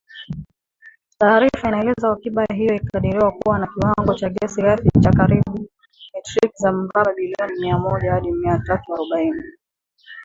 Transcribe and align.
Taarifa 1.17 1.67
inaeleza, 1.67 2.11
akiba 2.11 2.45
hiyo 2.53 2.75
inakadiriwa 2.75 3.31
kuwa 3.31 3.59
na 3.59 3.67
kiwango 3.67 4.13
cha 4.13 4.29
gesi 4.29 4.61
ghafi 4.61 4.89
cha 4.99 5.11
karibu 5.11 5.69
metriki 6.13 6.53
za 6.57 6.71
mraba 6.71 7.13
bilioni 7.13 7.59
mia 7.61 7.77
moja 7.77 8.11
hadi 8.13 8.31
mia 8.31 8.59
tatu 8.65 8.93
arobaini 8.93 9.43